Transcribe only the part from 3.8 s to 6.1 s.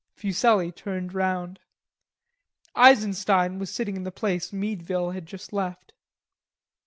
in the place Meadville had just left.